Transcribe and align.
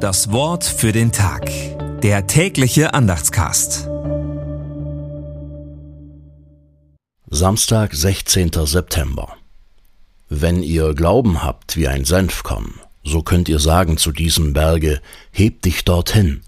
Das 0.00 0.32
Wort 0.32 0.64
für 0.64 0.92
den 0.92 1.12
Tag. 1.12 1.50
Der 2.00 2.26
tägliche 2.26 2.94
Andachtscast. 2.94 3.86
Samstag, 7.28 7.92
16. 7.92 8.50
September. 8.64 9.36
Wenn 10.30 10.62
ihr 10.62 10.94
Glauben 10.94 11.42
habt 11.42 11.76
wie 11.76 11.86
ein 11.86 12.06
Senfkorn, 12.06 12.80
so 13.04 13.20
könnt 13.22 13.50
ihr 13.50 13.58
sagen 13.58 13.98
zu 13.98 14.10
diesem 14.10 14.54
Berge, 14.54 15.02
heb 15.32 15.60
dich 15.60 15.84
dorthin. 15.84 16.40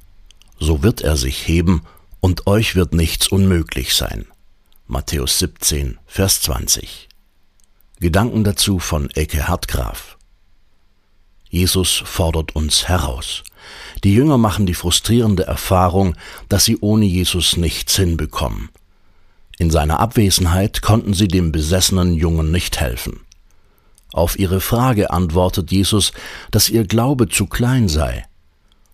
So 0.58 0.82
wird 0.82 1.02
er 1.02 1.18
sich 1.18 1.46
heben, 1.46 1.82
und 2.20 2.46
euch 2.46 2.74
wird 2.74 2.94
nichts 2.94 3.28
unmöglich 3.28 3.94
sein. 3.94 4.24
Matthäus 4.86 5.38
17, 5.40 5.98
Vers 6.06 6.40
20. 6.40 7.06
Gedanken 8.00 8.44
dazu 8.44 8.78
von 8.78 9.10
Ecke 9.10 9.46
Hartgraf. 9.46 10.16
Jesus 11.52 12.02
fordert 12.06 12.56
uns 12.56 12.88
heraus. 12.88 13.44
Die 14.04 14.14
Jünger 14.14 14.38
machen 14.38 14.64
die 14.64 14.72
frustrierende 14.72 15.46
Erfahrung, 15.46 16.16
dass 16.48 16.64
sie 16.64 16.78
ohne 16.80 17.04
Jesus 17.04 17.58
nichts 17.58 17.94
hinbekommen. 17.94 18.70
In 19.58 19.70
seiner 19.70 20.00
Abwesenheit 20.00 20.80
konnten 20.80 21.12
sie 21.12 21.28
dem 21.28 21.52
besessenen 21.52 22.14
Jungen 22.14 22.50
nicht 22.50 22.80
helfen. 22.80 23.20
Auf 24.14 24.38
ihre 24.38 24.62
Frage 24.62 25.10
antwortet 25.10 25.70
Jesus, 25.70 26.12
dass 26.50 26.70
ihr 26.70 26.84
Glaube 26.84 27.28
zu 27.28 27.46
klein 27.46 27.86
sei. 27.86 28.24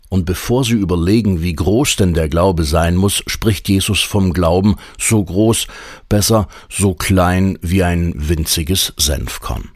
Und 0.09 0.25
bevor 0.25 0.65
sie 0.65 0.73
überlegen, 0.73 1.43
wie 1.43 1.55
groß 1.55 1.95
denn 1.95 2.13
der 2.13 2.29
Glaube 2.29 2.65
sein 2.65 2.97
muss, 2.97 3.23
spricht 3.29 3.69
Jesus 3.69 4.03
vom 4.03 4.33
Glauben 4.33 4.77
so 4.99 5.23
groß, 5.23 5.69
besser 6.09 6.49
so 6.69 6.95
klein 6.95 7.57
wie 7.63 7.85
ein 7.85 8.15
winziges 8.17 8.95
Senfkorn. 8.97 9.71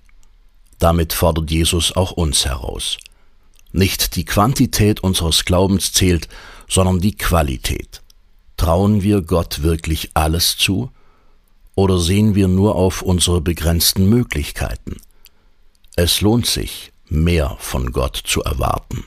Damit 0.82 1.12
fordert 1.12 1.52
Jesus 1.52 1.94
auch 1.94 2.10
uns 2.10 2.44
heraus. 2.44 2.98
Nicht 3.70 4.16
die 4.16 4.24
Quantität 4.24 4.98
unseres 4.98 5.44
Glaubens 5.44 5.92
zählt, 5.92 6.26
sondern 6.68 6.98
die 6.98 7.16
Qualität. 7.16 8.02
Trauen 8.56 9.00
wir 9.04 9.22
Gott 9.22 9.62
wirklich 9.62 10.10
alles 10.14 10.56
zu? 10.56 10.90
Oder 11.76 12.00
sehen 12.00 12.34
wir 12.34 12.48
nur 12.48 12.74
auf 12.74 13.02
unsere 13.02 13.40
begrenzten 13.40 14.08
Möglichkeiten? 14.08 14.96
Es 15.94 16.20
lohnt 16.20 16.46
sich, 16.46 16.90
mehr 17.08 17.56
von 17.60 17.92
Gott 17.92 18.16
zu 18.16 18.42
erwarten. 18.42 19.04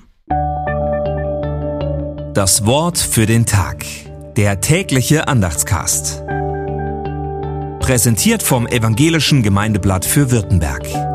Das 2.34 2.66
Wort 2.66 2.98
für 2.98 3.26
den 3.26 3.46
Tag. 3.46 3.86
Der 4.38 4.62
tägliche 4.62 5.28
Andachtscast. 5.28 6.24
Präsentiert 7.82 8.44
vom 8.44 8.66
Evangelischen 8.66 9.44
Gemeindeblatt 9.44 10.06
für 10.06 10.32
Württemberg. 10.32 11.15